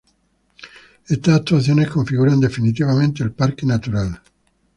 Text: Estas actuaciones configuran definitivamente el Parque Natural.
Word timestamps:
Estas 1.07 1.35
actuaciones 1.35 1.91
configuran 1.91 2.39
definitivamente 2.39 3.21
el 3.21 3.33
Parque 3.33 3.67
Natural. 3.67 4.19